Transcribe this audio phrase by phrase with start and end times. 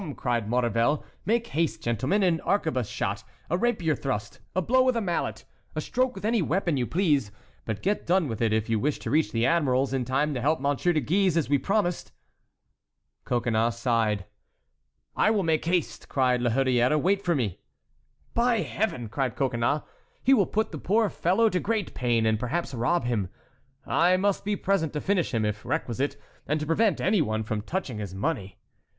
[0.17, 5.01] cried Maurevel; "make haste, gentlemen, an arquebuse shot, a rapier thrust, a blow with a
[5.01, 7.31] mallet, a stroke with any weapon you please;
[7.65, 10.41] but get done with it if you wish to reach the admiral's in time to
[10.41, 12.11] help Monsieur de Guise as we promised."
[13.25, 14.25] Coconnas sighed.
[15.15, 17.59] "I'll make haste!" cried La Hurière, "wait for me."
[18.33, 19.83] "By Heaven!" cried Coconnas,
[20.23, 23.29] "he will put the poor fellow to great pain, and, perhaps, rob him.
[23.85, 27.61] I must be present to finish him, if requisite, and to prevent any one from
[27.61, 28.57] touching his money."